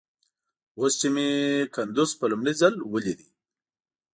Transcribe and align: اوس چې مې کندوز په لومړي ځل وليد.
اوس 0.79 0.93
چې 0.99 1.07
مې 1.13 1.27
کندوز 1.75 2.11
په 2.19 2.25
لومړي 2.31 2.53
ځل 2.61 2.75
وليد. 2.91 3.19